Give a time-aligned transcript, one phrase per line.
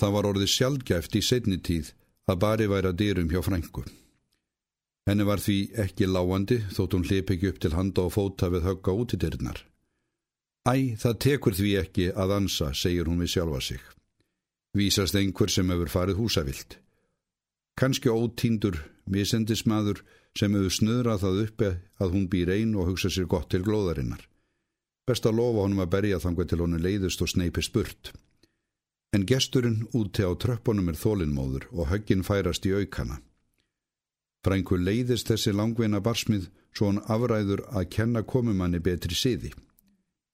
[0.00, 1.90] Það var orðið sjálfgæft í setni tíð
[2.30, 3.82] að bari væra dyrum hjá frængu.
[5.08, 8.64] Henni var því ekki láandi þótt hún hlip ekki upp til handa og fóta við
[8.68, 9.58] högga út í dyrnar.
[10.68, 13.82] Æ, það tekur því ekki að ansa, segir hún við sjálfa sig.
[14.76, 16.78] Vísast einhver sem hefur farið húsavilt.
[17.80, 18.76] Kanski ótíndur,
[19.08, 20.04] misendismadur
[20.36, 21.70] sem hefur snöðrað það uppi
[22.00, 24.22] að hún býr einn og hugsa sér gott til glóðarinnar.
[25.08, 28.12] Best að lofa honum að berja þangvað til honum leiðist og sneipi spurt.
[29.10, 33.18] En gesturinn úti á tröppunum er þólinnmóður og högginn færast í aukana.
[34.46, 39.50] Frængur leiðist þessi langveina barsmið svo hann afræður að kenna komumanni betri siði.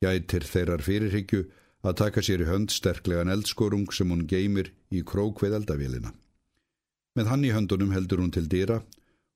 [0.04, 1.46] Gætir þeirrar fyrirhyggju
[1.88, 6.12] að taka sér í hönd sterklegan eldskorung sem hún geymir í krók við eldavélina.
[7.16, 8.82] Með hann í höndunum heldur hún til dýra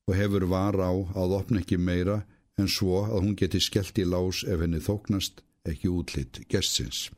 [0.06, 2.20] og hefur var á að opna ekki meira
[2.60, 7.08] en svo að hún geti skellt í lás ef henni þóknast ekki útlitt gestsins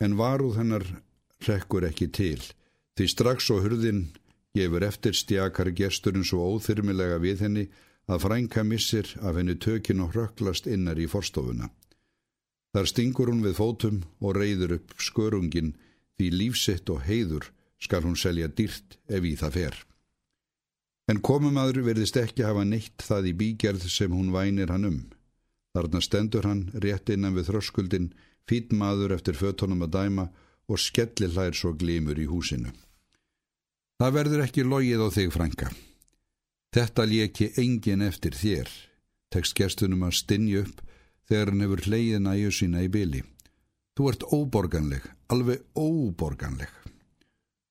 [0.00, 0.84] en varuð hennar
[1.46, 2.40] rekkur ekki til,
[2.96, 4.06] því strax og hurðin
[4.54, 7.64] gefur eftir stjakar gesturinn svo óþyrmilega við henni
[8.06, 11.70] að frænka missir af henni tökin og hröklast innar í forstofuna.
[12.74, 15.74] Þar stingur hún við fótum og reyður upp skörungin
[16.18, 19.76] því lífsitt og heiður skal hún selja dýrt ef í það fer.
[21.10, 25.00] En komumadur verðist ekki hafa neitt það í bígerð sem hún vænir hann um.
[25.74, 28.12] Þarna stendur hann rétt innan við þröskuldin
[28.48, 30.28] fít maður eftir fötunum að dæma
[30.68, 32.72] og skelli hlær svo glímur í húsinu.
[34.00, 35.68] Það verður ekki logið á þig, Franka.
[36.74, 38.70] Þetta léki engin eftir þér,
[39.30, 40.80] tekst gestunum að stinja upp
[41.28, 43.22] þegar hann hefur hleyið næju sína í byli.
[43.94, 46.72] Þú ert óborganleg, alveg óborganleg.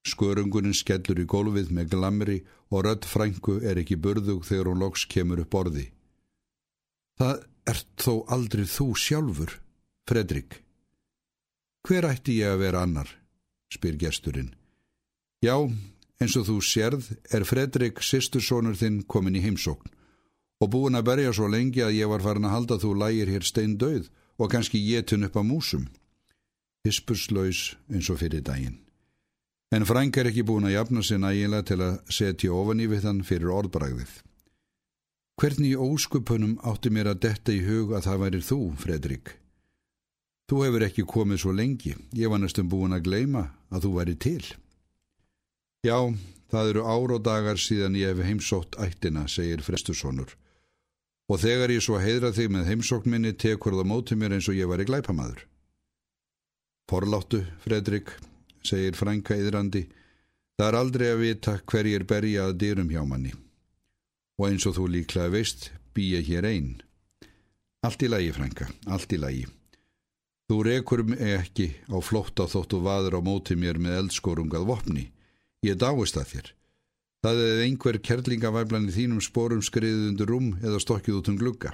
[0.07, 2.37] Skörungurinn skellur í gólfið með glamri
[2.71, 5.89] og rödd Franku er ekki burðug þegar hún loks kemur upp orði.
[7.19, 9.59] Það ert þó aldrei þú sjálfur,
[10.07, 10.62] Fredrik.
[11.83, 13.09] Hver ætti ég að vera annar?
[13.73, 14.53] spyr gesturinn.
[15.43, 15.57] Já,
[16.21, 19.91] eins og þú sérð er Fredrik sýstursónur þinn komin í heimsókn
[20.63, 23.43] og búin að berja svo lengi að ég var farin að halda þú lægir hér
[23.43, 24.07] stein döð
[24.39, 25.89] og kannski getun upp á músum.
[26.87, 28.79] Hispurslaus eins og fyrir daginn.
[29.75, 33.09] En Frank er ekki búin að jafna sér nægilega til að setja ofan í við
[33.09, 34.11] hann fyrir orðbræðið.
[35.35, 39.39] Hvernig í óskupunum átti mér að detta í hug að það væri þú, Fredrik?
[40.51, 44.15] Þú hefur ekki komið svo lengi, ég var næstum búin að gleima að þú væri
[44.19, 44.43] til.
[45.87, 45.97] Já,
[46.51, 50.35] það eru ár og dagar síðan ég hef heimsótt ættina, segir Fresturssonur.
[51.31, 54.59] Og þegar ég svo heidra þig með heimsókn minni, tekur það mótið mér eins og
[54.59, 55.45] ég var í glæpamaður.
[56.91, 58.11] Forláttu, Fredrik,
[58.67, 59.85] segir Franka yðrandi,
[60.59, 63.31] það er aldrei að vita hver ég er berja að dyrum hjá manni.
[64.39, 66.73] Og eins og þú líklega veist, bý ég hér einn.
[67.87, 69.47] Allt í lagi, Franka, allt í lagi.
[70.53, 75.05] Þú rekur mig ekki á flótta þóttu vaður á móti mér með eldskórungað vopni.
[75.65, 76.49] Ég dáist að þér.
[77.25, 81.71] Það er einhver kerlingavæflan í þínum spórum skriðið undir rúm eða stokkið út um glugga.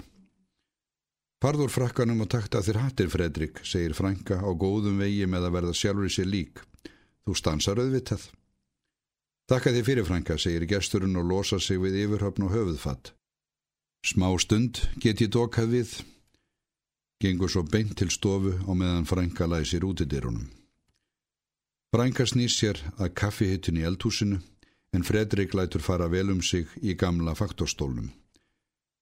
[1.44, 5.74] Farður frakkanum og takta þér hattir, Fredrik, segir Franka á góðum vegi með að verða
[5.76, 6.62] sjálfur í sér lík.
[7.28, 8.30] Þú stansar auðvitað.
[9.52, 13.12] Takka þér fyrir, Franka, segir gesturinn og losa sig við yfirhöfn og höfuðfatt.
[14.08, 15.98] Smá stund get ég dokað við
[17.20, 20.48] gengur svo beint til stofu og meðan Franka læsir út í dyrunum.
[21.92, 24.40] Franka snýr sér að kaffihittin í eldhúsinu
[24.94, 28.10] en Fredrik lætur fara vel um sig í gamla faktorstólnum.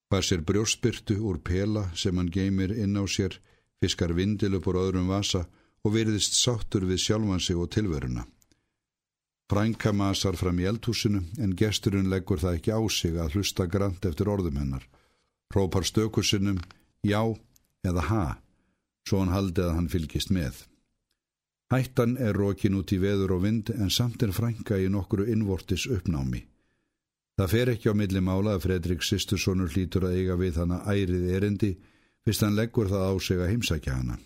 [0.09, 3.35] Hvar sér brjóspyrtu úr pela sem hann geymir inn á sér,
[3.79, 5.45] fiskar vindil upp úr öðrum vasa
[5.83, 8.23] og veriðist sáttur við sjálfan sig og tilveruna.
[9.47, 14.05] Franka masar fram í eldhúsinu en gesturinn leggur það ekki á sig að hlusta grant
[14.05, 14.83] eftir orðum hennar.
[15.53, 16.59] Rópar stökusinnum,
[17.03, 17.21] já,
[17.87, 18.25] eða ha,
[19.07, 20.65] svo hann haldið að hann fylgist með.
[21.73, 25.87] Hættan er rókin út í veður og vind en samt er frænka í nokkru innvortis
[25.91, 26.45] uppnámi.
[27.37, 31.27] Það fer ekki á milli mála að Fredrik Sisturssonur hlýtur að eiga við hana ærið
[31.37, 31.73] erindi
[32.25, 34.17] fyrst hann leggur það á sig að heimsækja hana.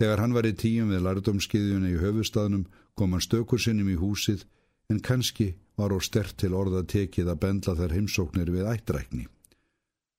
[0.00, 2.66] Þegar hann var í tíum við lardomskiðjuna í höfustafnum
[2.96, 4.42] kom hann stökur sinnum í húsið
[4.90, 9.26] en kannski var ó stert til orða tekið að bendla þær heimsóknir við ættrækni.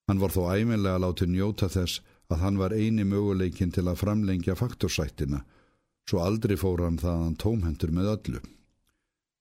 [0.07, 2.01] Hann var þó æminlega látið njóta þess
[2.31, 5.43] að hann var eini möguleikin til að framlengja faktorsættina,
[6.07, 8.41] svo aldrei fór hann þaðan tómhendur með öllu.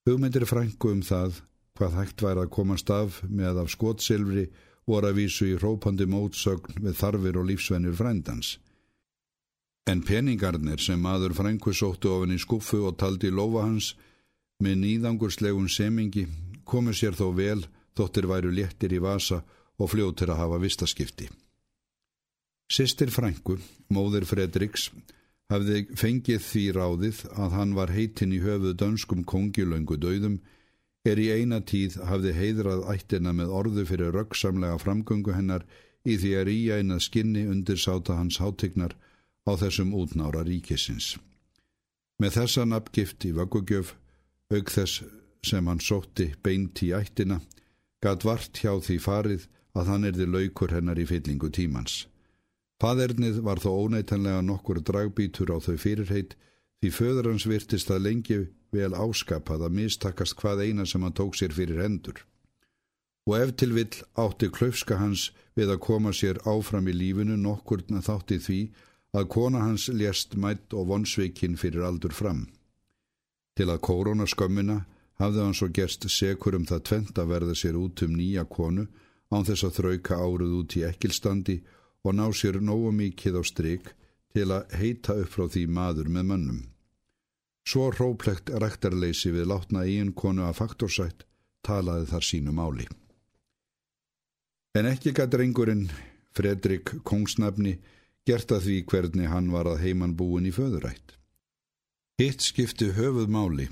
[0.07, 1.41] Hugmyndir frængu um það,
[1.77, 4.47] hvað hægt væri að komast af með af skotsilfri
[4.87, 8.57] voru að vísu í rópandi mótsögn við þarfir og lífsvennir frændans.
[9.87, 13.93] En peningarnir sem maður frængu sóttu ofin í skuffu og taldi lofa hans
[14.63, 16.27] með nýðangurslegun semingi
[16.65, 17.61] komu sér þó vel
[17.99, 19.43] þóttir væru léttir í vasa
[19.79, 21.29] og fljóttir að hafa vistaskipti.
[22.67, 23.61] Sistir Frængu,
[23.95, 24.89] móðir Fredriks,
[25.53, 30.41] hafði fengið því ráðið að hann var heitin í höfuð dönskum kongjulöngu döðum
[31.07, 35.63] er í eina tíð hafði heidrað ættina með orðu fyrir röggsamlega framgöngu hennar
[36.03, 38.97] í því að ríja einað skinni undir sáta hans hátignar
[39.47, 41.15] á þessum útnára ríkisins.
[42.19, 43.95] Með þessa nafngift í vöggugjöf,
[44.51, 45.05] auk þess
[45.47, 47.39] sem hann sótti beint í ættina,
[48.03, 49.47] gatt vart hjá því farið
[49.79, 52.07] að hann erði laukur hennar í fyllingu tímans.
[52.83, 56.35] Paðernið var þó óneitanlega nokkur dragbítur á þau fyrirheit
[56.83, 58.41] því föður hans virtist að lengi
[58.77, 62.19] vel áskapað að mistakast hvað eina sem hann tók sér fyrir hendur.
[63.27, 68.03] Og ef til vill átti klöfska hans við að koma sér áfram í lífinu nokkurna
[68.05, 68.59] þátti því
[69.17, 72.45] að kona hans lést mætt og vonsveikinn fyrir aldur fram.
[73.57, 74.83] Til að koronaskömmina
[75.17, 78.85] hafði hann svo gerst sekur um það tvent að verða sér út um nýja konu
[79.33, 81.76] án þess að þrauka áruð út í ekkilstandi og
[82.15, 83.93] ná sér nógu mikið á stryk
[84.37, 86.61] til að heita upp frá því maður með mönnum.
[87.67, 91.25] Svo róplegt rektarleysi við látna eigin konu að faktorsætt
[91.67, 92.87] talaði þar sínu máli.
[94.79, 95.89] En ekki gæt reyngurinn
[96.37, 97.79] Fredrik Kongsnafni
[98.29, 101.17] gert að því hvernig hann var að heiman búin í föðurætt.
[102.21, 103.71] Hitt skipti höfuð máli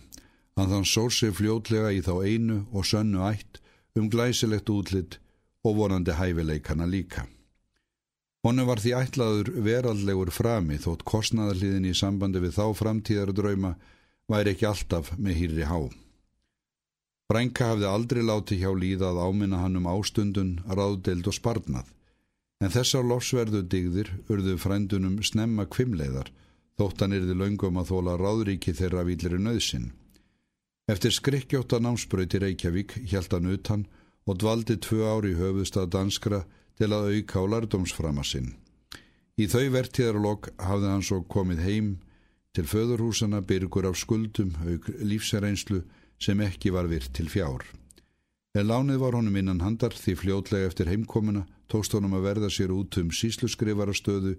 [0.57, 3.61] að hann sór sig fljótlega í þá einu og sönnu ætt
[3.99, 5.19] um glæsilegt útlitt
[5.65, 7.29] og vonandi hæfileikana líka.
[8.45, 13.71] Honu var því ætlaður veraldlegur frami þótt kostnaðarliðin í sambandi við þá framtíðar drauma
[14.29, 15.79] væri ekki alltaf með hýrri há.
[17.25, 21.87] Brænka hafði aldrei látið hjá líðað áminna hann um ástundun, ráðdeild og sparnað,
[22.61, 26.29] en þessar lofsverðu digðir urðu frændunum snemma kvimleiðar,
[26.77, 29.95] þóttan yrði laungum að þóla ráðríki þeirra výlir nöðsinn.
[30.85, 33.87] Eftir skrikkjóta námsbröyti Reykjavík hjælt hann utan
[34.29, 36.43] og dvaldi tvö ári í höfuðstað danskra
[36.79, 38.55] til að auka á lærdomsframa sinn.
[39.35, 41.89] Í þau vertíðarlokk hafði hann svo komið heim
[42.55, 45.83] til föðurhúsana byrgur af skuldum auk lífsæreinslu
[46.23, 47.65] sem ekki var virt til fjár.
[48.55, 52.71] En lánið var honum innan handar því fljótlega eftir heimkomuna tókst honum að verða sér
[52.71, 54.37] út um sísluskrifarastöðu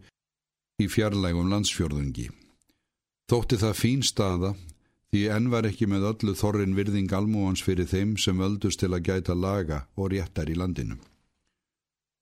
[0.80, 2.30] í fjarlægum landsfjörðungi.
[3.28, 4.54] Þótti það fín staða
[5.12, 9.10] því enn var ekki með öllu þorrin virðing almúans fyrir þeim sem völdust til að
[9.10, 11.00] gæta laga og réttar í landinu.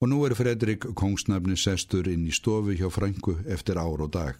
[0.04, 4.36] Og nú er Fredrik kongsnafni sestur inn í stofu hjá frængu eftir ár og dag.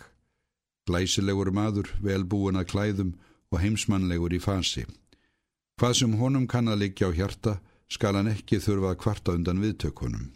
[0.84, 3.12] Glæsilegur maður, velbúin að klæðum
[3.49, 4.84] og heimsmannlegur í fasi.
[5.81, 7.55] Hvað sem honum kann að liggja á hjarta
[7.88, 10.26] skal hann ekki þurfa að kvarta undan viðtökunum.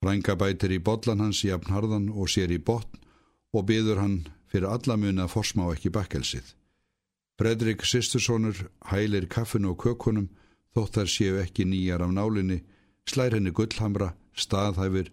[0.00, 2.96] Frænga bætir í bollan hans í apnharðan og sér í botn
[3.52, 4.16] og byður hann
[4.48, 6.54] fyrir alla muni að forsmá ekki bakkelsið.
[7.36, 8.56] Fredrik Sisturssonur
[8.88, 10.32] hælir kaffinu og kökunum
[10.72, 12.62] þótt þar séu ekki nýjar af nálinni,
[13.04, 15.10] slær henni gullhamra staðhæfir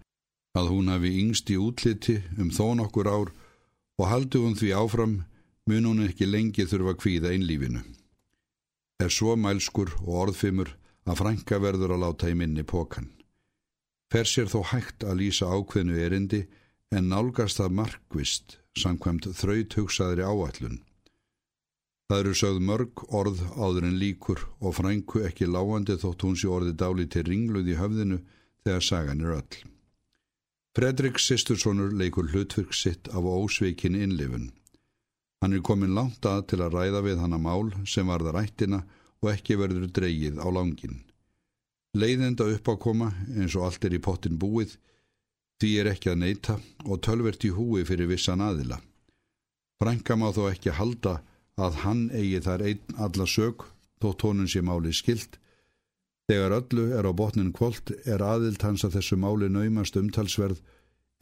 [0.58, 3.34] að hún hafi yngst í útliti um þó nokkur ár
[3.98, 5.16] og haldi hún því áfram
[5.68, 7.84] mun hún ekki lengi þurfa að kvíða einlífinu.
[9.04, 10.74] Er svo mælskur og orðfimur
[11.08, 13.12] að frænka verður að láta í minni pókan.
[14.12, 16.46] Fer sér þó hægt að lýsa ákveðnu erindi
[16.96, 20.80] en nálgast það markvist samkvæmt þraut hugsaðri áallun.
[22.08, 26.48] Það eru sögð mörg orð áður en líkur og frænku ekki lágandi þótt hún sé
[26.48, 28.22] orði dáli til ringluð í höfðinu
[28.68, 29.58] þegar sagan er öll.
[30.78, 34.52] Fredrik Sisturssonur leikur hlutverk sitt af ósveikin innlifun.
[35.42, 38.84] Hann er komin langt að til að ræða við hann að mál sem varða rættina
[39.24, 41.00] og ekki verður dreyið á langin.
[41.98, 44.76] Leiðenda uppákoma eins og allt er í pottin búið,
[45.58, 48.78] því er ekki að neyta og tölvert í húi fyrir vissan aðila.
[49.82, 51.20] Frænka má þó ekki halda
[51.58, 53.66] að hann eigi þar einn alla sög
[54.02, 55.40] þó tónun sé máli skilt
[56.28, 60.60] Þegar öllu er á botnin kvöld er aðild hans að þessu máli naumast umtalsverð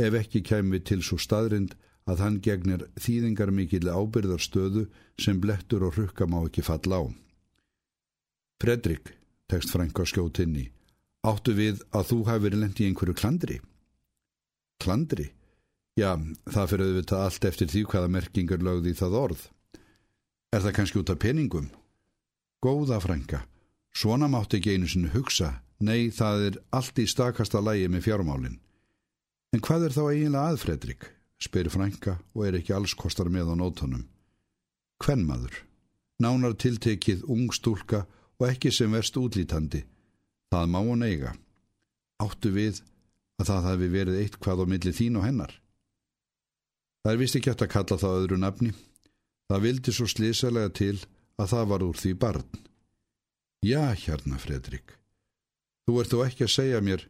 [0.02, 1.76] ef ekki kæmi til svo staðrind
[2.10, 4.88] að hann gegnir þýðingar mikill ábyrðarstöðu
[5.22, 7.04] sem blettur og rukka má ekki falla á.
[8.62, 9.14] Fredrik,
[9.52, 10.70] tekst Frank á skjótinni,
[11.26, 13.58] áttu við að þú hafi verið lendi í einhverju klandri?
[14.82, 15.32] Klandri?
[15.96, 16.18] Já,
[16.50, 19.44] það fyrir auðvitað allt eftir því hvaða merkingar lögði það orð.
[20.54, 21.70] Er það kannski út af peningum?
[22.64, 23.46] Góða Franka,
[23.96, 28.58] Svona mátti ekki einu sinni hugsa, nei það er allt í stakasta lægi með fjármálinn.
[29.56, 31.12] En hvað er þá eiginlega að Fredrik?
[31.42, 34.06] spyr Franka og er ekki alls kostar með á nótunum.
[35.04, 35.56] Hvenn maður?
[36.24, 38.06] Nánar tiltekið ung stúlka
[38.40, 39.84] og ekki sem verst útlítandi.
[40.52, 41.36] Það má hún eiga.
[42.24, 42.80] Áttu við
[43.40, 45.52] að það hafi verið eitt hvað á milli þín og hennar.
[47.04, 48.72] Það er vist ekki hægt að kalla það öðru nafni.
[49.52, 50.96] Það vildi svo slísalega til
[51.38, 52.48] að það var úr því barn.
[53.66, 54.94] Já, hérna, Fredrik.
[55.86, 57.08] Þú ert þó ekki að segja mér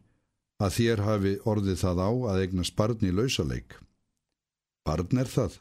[0.63, 3.75] að þér hafi orðið það á að eignast barn í lausaleik.
[4.87, 5.59] Barn er það?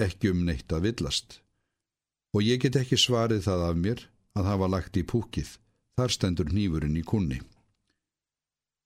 [0.00, 1.40] ekki um neitt að villast.
[2.32, 4.04] Og ég get ekki svarið það af mér
[4.38, 5.56] að hafa lagt í púkið,
[5.98, 7.40] þar stendur nýfurinn í kunni.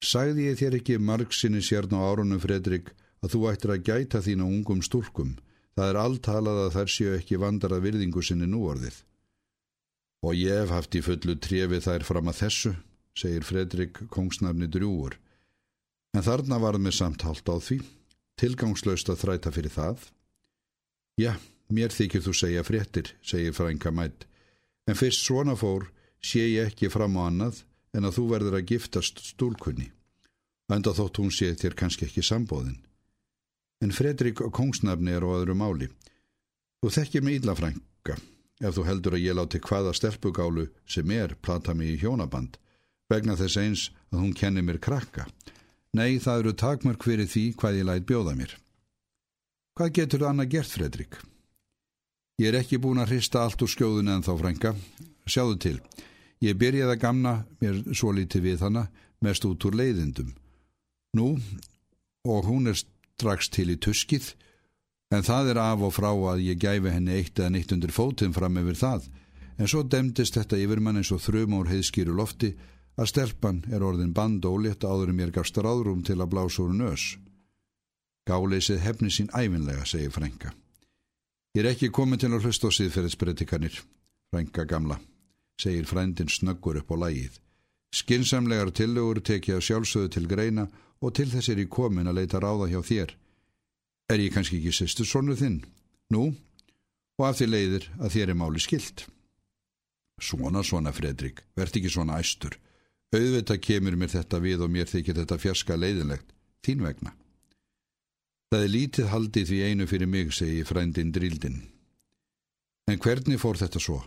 [0.02, 2.90] Sæði ég þér ekki margsinni sérn á árunum, Fredrik,
[3.22, 5.36] að þú ættir að gæta þína ungum stúrkum,
[5.78, 8.98] það er alltalað að þær séu ekki vandara virðingu sinni núorðið.
[10.26, 12.72] Og ég hef haft í fullu trefi þær fram að þessu,
[13.14, 15.14] segir Fredrik kongsnafni drjúur.
[16.16, 17.78] En þarna varð með samtalt á því,
[18.40, 20.08] tilgangslaust að þræta fyrir það.
[21.20, 21.36] Já,
[21.70, 24.26] mér þykir þú segja fréttir, segir frænka mætt,
[24.90, 25.86] en fyrst svona fór
[26.18, 27.62] sé ég ekki fram á annað
[27.94, 29.92] en að þú verður að giftast stúlkunni.
[30.72, 32.80] Enda þótt hún sé þér kannski ekki sambóðin.
[33.84, 35.88] En Fredrik kongsnafni er á öðru máli.
[36.82, 38.16] Þú þekkir mig ílla frænka,
[38.60, 42.56] ef þú heldur að ég láti hvaða stelpugálu sem er plata mig í hjónaband,
[43.10, 43.82] vegna þess eins
[44.12, 45.26] að hún kenni mér krakka.
[45.96, 48.52] Nei, það eru takmörk fyrir því hvað ég læt bjóða mér.
[49.76, 51.18] Hvað getur það annað gert, Fredrik?
[52.40, 54.72] Ég er ekki búin að hrista allt úr skjóðun en þá, frænka.
[55.28, 55.76] Sjáðu til.
[56.44, 57.32] Ég byrjaði að gamna
[57.62, 58.86] mér svo litið við hana,
[59.24, 60.34] mest út úr leiðindum.
[61.16, 61.36] Nú,
[62.28, 64.34] og hún er strax til í tuskið,
[65.14, 68.34] en það er af og frá að ég gæfi henni eitt eða neitt undir fótum
[68.34, 69.06] fram yfir það,
[69.58, 72.52] en svo demdist þetta yfir mann eins og þrjumór heiðskýru lofti
[72.96, 77.16] að stelpan er orðin bandólétt áður en mér gafst ráðrúm til að blása úr nös.
[78.26, 80.52] Gáleysið hefni sín æfinlega, segir Frænka.
[81.54, 83.76] Ég er ekki komin til að hlusta á síðferðisbreytikanir,
[84.32, 84.98] Frænka gamla,
[85.60, 87.38] segir frændin snöggur upp á lægið.
[87.94, 90.66] Skinsamlegar tillögur tekja sjálfsögðu til greina
[91.00, 93.14] og til þess er ég komin að leita ráða hjá þér.
[94.12, 95.60] Er ég kannski ekki sýstu sonu þinn?
[96.14, 96.30] Nú,
[97.18, 99.06] og af því leiðir að þér er máli skilt.
[100.22, 102.54] Svona, svona, Fredrik, verð ekki svona æstur.
[103.14, 106.28] Auðvitað kemur mér þetta við og mér þykir þetta fjarska leiðilegt,
[106.64, 107.12] þín vegna.
[108.52, 111.58] Það er lítið haldið því einu fyrir mig, segi frændin drildin.
[112.86, 114.00] En hvernig fór þetta svo?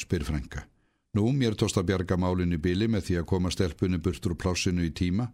[0.00, 0.66] spyr frænka.
[1.14, 4.82] Nú, mér tóst að bjarga málinu bili með því að koma stelpunni burtur úr plásinu
[4.84, 5.28] í tíma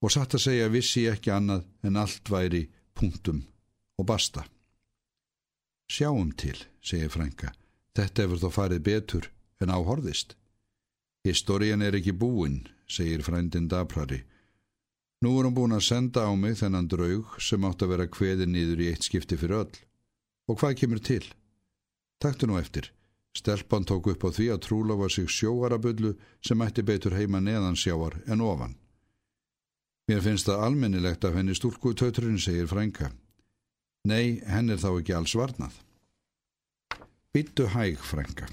[0.00, 2.62] og satt að segja vissi ekki annað en allt væri
[3.04, 3.44] punktum
[3.98, 4.44] og basta.
[5.90, 7.52] Sjáum til, segir frænka.
[7.94, 9.28] Þetta hefur þó farið betur
[9.60, 10.34] en áhorðist.
[11.24, 14.24] Historien er ekki búinn, segir frændin Daprari.
[15.22, 18.48] Nú er hún búin að senda á mig þennan draug sem átt að vera kveði
[18.48, 19.76] nýður í eitt skipti fyrir öll.
[20.48, 21.24] Og hvað kemur til?
[22.20, 22.90] Takktu nú eftir.
[23.36, 28.20] Stelpan tók upp á því að trúlofa sig sjóarabullu sem ætti betur heima neðan sjáar
[28.26, 28.76] en ofan.
[30.08, 33.08] Mér finnst það almennilegt af henni stúlku tauturinn, segir frænka.
[34.04, 35.78] Nei, henn er þá ekki alls varnað.
[37.32, 38.50] Bittu hæg, frænka.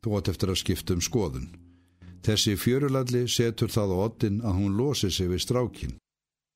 [0.00, 1.50] Þú átt eftir að skipta um skoðun.
[2.24, 5.92] Þessi fjörulalli setur það á ottin að hún losi sig við strákin.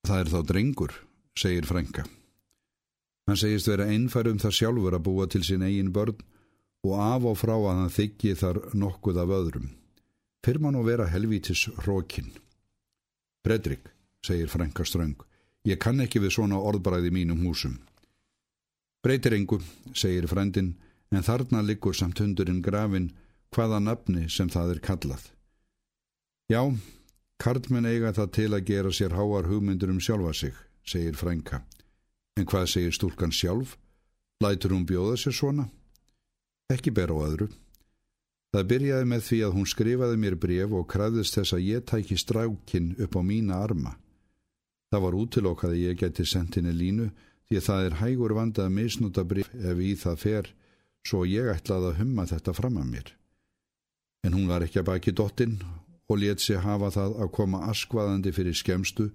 [0.09, 0.95] Það er þá drengur,
[1.37, 2.07] segir Franka.
[3.29, 6.17] Hann segist vera einfærum þar sjálfur að búa til sín eigin börn
[6.89, 9.69] og af og frá að hann þykji þar nokkuð af öðrum.
[10.43, 12.33] Fyrman og vera helvítis hrókin.
[13.45, 13.85] Fredrik,
[14.27, 15.17] segir Franka ströng,
[15.65, 17.79] ég kann ekki við svona orðbræði mínum húsum.
[19.05, 19.61] Breytir engu,
[19.97, 20.75] segir frendin,
[21.11, 23.11] en þarna liggur samt hundurinn grafin
[23.55, 25.23] hvaða nafni sem það er kallað.
[26.51, 26.63] Já,
[27.41, 31.63] karlmenn eiga það til að gera sér háar hugmyndur um sjálfa sig, segir frænka.
[32.37, 33.77] En hvað segir stúlkan sjálf?
[34.41, 35.67] Lætur hún bjóða sér svona?
[36.71, 37.49] Ekki ber á öðru.
[38.51, 42.17] Það byrjaði með því að hún skrifaði mér bref og kræðist þess að ég tæki
[42.19, 43.93] strákin upp á mína arma.
[44.91, 47.11] Það var útilokkað að ég geti sendt henni línu
[47.49, 50.51] því að það er hægur vandað að misnúta bref ef í það fer
[51.07, 53.13] svo ég ætlaði að humma þetta fram að mér.
[54.27, 55.61] En hún var ekki að baki dottinn
[56.11, 59.09] og let sig hafa það að koma askvaðandi fyrir skemstu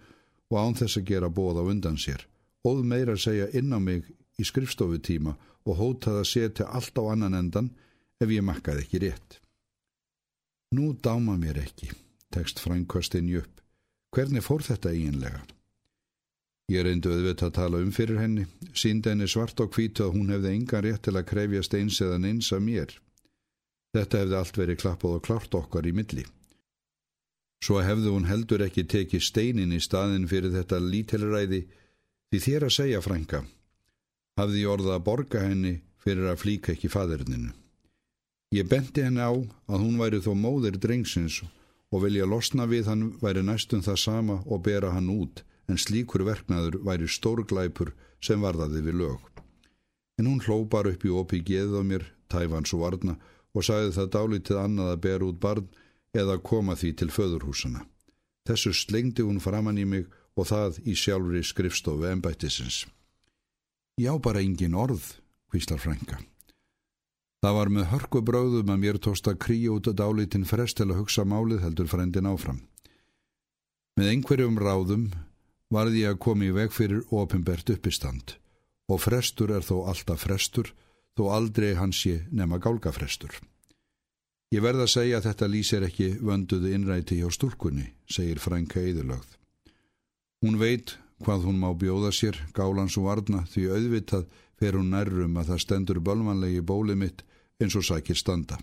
[0.49, 2.23] og án þess að gera bóð á undan sér.
[2.65, 4.07] Óð meira að segja inn á mig
[4.39, 7.73] í skrifstofutíma og hótaði að setja allt á annan endan
[8.21, 9.39] ef ég makkaði ekki rétt.
[10.75, 11.91] Nú dáma mér ekki,
[12.33, 13.61] tekst Frankostinni upp.
[14.15, 15.43] Hvernig fór þetta eiginlega?
[16.73, 18.43] Ég reyndu auðvitað að tala um fyrir henni,
[18.73, 22.25] síndi henni svart og hvítu að hún hefði engan rétt til að krefjast eins eðan
[22.25, 22.95] eins að mér.
[23.93, 26.25] Þetta hefði allt verið klappað og klárt okkar í milli.
[27.61, 31.61] Svo hefðu hún heldur ekki tekið steinin í staðin fyrir þetta lítilræði
[32.33, 33.45] því þér að segja frænka.
[34.41, 37.53] Hafði ég orða að borga henni fyrir að flíka ekki faderninu.
[38.57, 41.43] Ég benti henni á að hún væri þó móðir drengsins
[41.93, 46.25] og vilja losna við hann væri næstum það sama og bera hann út en slíkur
[46.27, 47.93] verknaður væri stórglæpur
[48.23, 49.23] sem varðaði við lög.
[50.19, 53.17] En hún hlópar upp í opi geð á mér, tæfans og varna
[53.55, 55.67] og sagði það dálítið annað að bera út barn
[56.15, 57.83] eða koma því til föðurhúsana.
[58.45, 60.05] Þessu slengdi hún framann í mig
[60.35, 62.85] og það í sjálfri skrifstofu ennbættisins.
[63.99, 65.15] Já, bara engin orð,
[65.51, 66.19] hvíslar frænka.
[67.43, 70.99] Það var með hörku bráðum að mér tósta kríu út að dálítinn frest til að
[71.03, 72.59] hugsa málið heldur frændin áfram.
[73.95, 75.05] Með einhverjum ráðum
[75.75, 78.37] varði ég að koma í veg fyrir ofinbert uppistand
[78.91, 80.71] og frestur er þó alltaf frestur
[81.17, 83.31] þó aldrei hans sé nema gálgafrestur.
[84.53, 89.31] Ég verða að segja að þetta lýsir ekki vönduðu innræti hjá stúrkunni, segir frænka eðurlögð.
[90.45, 94.27] Hún veit hvað hún má bjóða sér, gálans og varna, því auðvitað
[94.59, 97.23] fer hún nærrum að það stendur bölmanlegi bólið mitt
[97.59, 98.59] eins og sækir standa.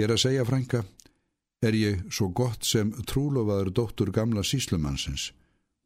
[0.00, 0.82] Ég er að segja frænka,
[1.62, 5.30] er ég svo gott sem trúlofaður dóttur gamla síslumannsins.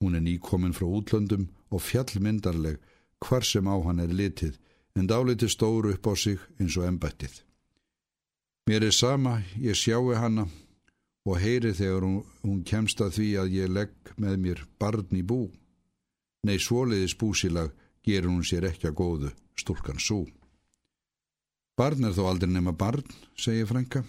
[0.01, 2.79] Hún er nýkominn frá útlöndum og fjallmyndarleg
[3.25, 4.59] hvar sem á hann er litið,
[4.97, 7.43] en dáliti stóru upp á sig eins og embættið.
[8.67, 10.49] Mér er sama, ég sjáu hana
[11.27, 15.23] og heyri þegar hún, hún kemst að því að ég legg með mér barn í
[15.23, 15.51] bú.
[16.47, 17.73] Nei, svoliðis búsilag
[18.07, 20.25] gerur hún sér ekki að góðu, stúlkan svo.
[21.77, 23.05] Barn er þó aldrei nema barn,
[23.37, 24.05] segir Franka.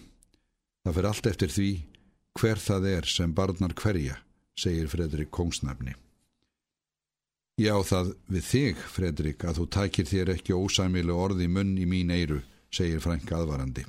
[0.84, 1.70] Það fyrir allt eftir því
[2.38, 4.16] hver það er sem barnar hverja,
[4.58, 5.94] segir Fredrik Kongsnafni.
[7.58, 12.12] Já, það við þig, Fredrik, að þú takir þér ekki ósæmilu orði munn í mín
[12.14, 13.82] eiru, segir Frank aðvarandi.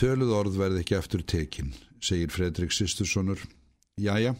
[0.00, 3.42] Töluð orð verði ekki eftir tekin, segir Fredrik Sisturssonur.
[4.00, 4.32] Jæja,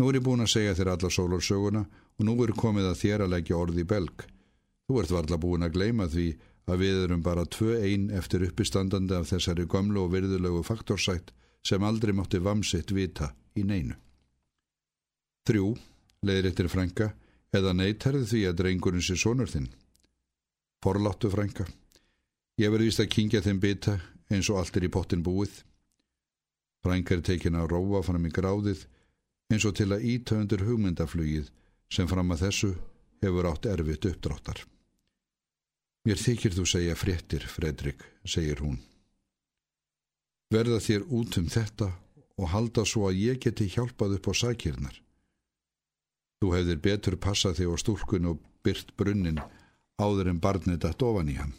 [0.00, 1.84] nú er ég búin að segja þér alla sólarsöguna
[2.18, 4.26] og nú er komið að þér að leggja orði í belg.
[4.90, 6.28] Þú ert varla búin að gleima því
[6.66, 11.30] að við erum bara tvö einn eftir uppistandandi af þessari gömlu og virðulegu faktorsætt
[11.62, 13.94] sem aldrei mátti vamsitt vita í neinu.
[15.50, 15.72] Þrjú,
[16.22, 17.08] leiðir eittir frænka,
[17.50, 19.66] eða neytarði því að drengurinn sé sonur þinn.
[20.84, 21.66] Forláttu frænka.
[22.62, 23.96] Ég verði vist að kingja þeim bita
[24.30, 25.64] eins og allt er í pottin búið.
[26.86, 28.86] Frænka er tekin að róa fram í gráðið
[29.50, 31.50] eins og til að ítaundur hugmyndaflugið
[31.90, 32.70] sem fram að þessu
[33.24, 34.62] hefur átt erfitt uppdráttar.
[36.06, 38.78] Mér þykir þú segja fréttir, Fredrik, segir hún.
[40.54, 41.90] Verða þér út um þetta
[42.38, 44.94] og halda svo að ég geti hjálpað upp á sækirnar.
[46.40, 49.40] Þú hefðir betur passað þig á stúlkun og byrt brunnin
[50.00, 51.52] áður en barnið dætt ofan í hann.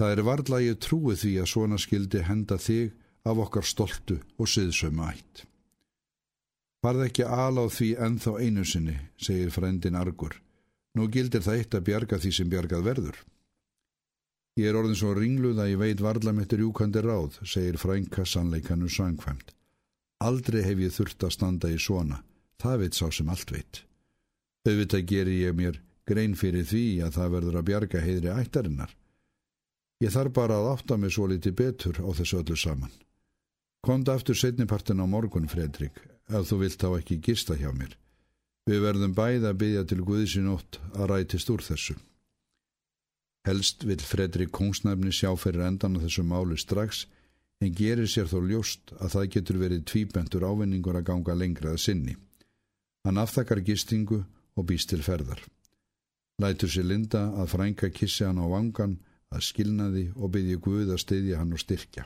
[0.00, 2.94] Það er varðlægið trúið því að svona skildi henda þig
[3.28, 5.44] af okkar stoltu og siðsömu ætt.
[6.84, 10.36] Varð ekki aláð því enþá einu sinni, segir frendin Argur.
[10.96, 13.18] Nú gildir það eitt að bjarga því sem bjargað verður.
[14.56, 18.88] Ég er orðin svo ringluð að ég veit varðla mittur júkandi ráð, segir frænka sannleikanu
[18.88, 19.52] sangfæmt.
[20.24, 22.22] Aldrei hef ég þurft að standa í svona.
[22.62, 23.82] Það veit sá sem allt veit.
[24.66, 28.94] Auðvitað gerir ég mér grein fyrir því að það verður að bjarga heidri ættarinnar.
[30.02, 32.92] Ég þarf bara að átta mig svo litið betur á þessu öllu saman.
[33.86, 37.94] Komda aftur setnipartin á morgun, Fredrik, ef þú vilt þá ekki gista hjá mér.
[38.66, 41.94] Við verðum bæða að byggja til Guðsínótt að rætist úr þessu.
[43.46, 47.04] Helst vil Fredrik Kongsnæfni sjá fyrir endan á þessu máli strax
[47.62, 52.16] en gerir sér þó ljóst að það getur verið tvíbentur ávinningur að ganga lengraða sinni.
[53.06, 54.24] Hann aftakar gistingu
[54.58, 55.38] og býst til ferðar.
[56.42, 58.96] Lætur sér linda að frænka kissi hann á vangan,
[59.30, 62.02] að skilnaði og byggja Guð að styðja hann og styrkja.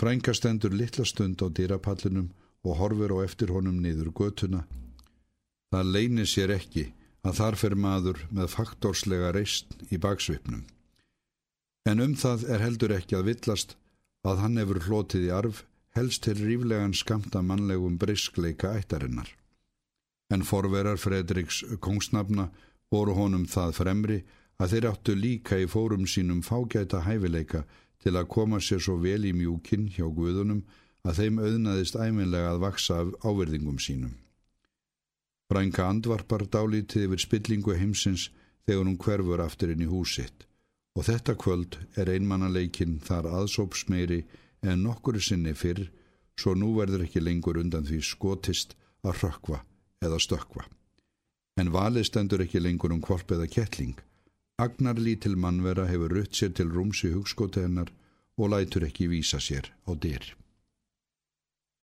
[0.00, 2.30] Frænka stendur litla stund á dýrapallinum
[2.64, 4.62] og horfur á eftir honum niður götuna.
[5.68, 6.86] Það leynir sér ekki
[7.20, 10.64] að þar fer maður með faktorslega reist í baksvipnum.
[11.84, 13.76] En um það er heldur ekki að villast
[14.24, 15.62] að hann hefur hlotið í arf
[15.92, 19.28] helst til ríflegan skamta mannlegum briskleika ættarinnar
[20.32, 22.48] en forverar Fredriks kongsnafna
[22.92, 24.18] voru honum það fremri
[24.62, 27.64] að þeir áttu líka í fórum sínum fágæta hæfileika
[28.02, 30.62] til að koma sér svo vel í mjúkin hjá guðunum
[31.06, 34.14] að þeim auðnaðist æminlega að vaksa af áverðingum sínum.
[35.50, 38.30] Frænka andvarpar dálítið yfir spillingu heimsins
[38.66, 40.46] þegar hún hverfur aftur inn í húsitt
[40.96, 44.22] og þetta kvöld er einmannaleikin þar aðsópsmeiri
[44.62, 45.86] en nokkuru sinni fyrr
[46.38, 49.62] svo nú verður ekki lengur undan því skotist að rökva
[50.02, 50.66] eða stökva.
[51.60, 53.96] En valið stendur ekki lengur um kvolp eða kettling.
[54.58, 57.90] Agnar lítil mannvera hefur rutt sér til rúms í hugskóti hennar
[58.38, 60.32] og lætur ekki vísa sér á dyr.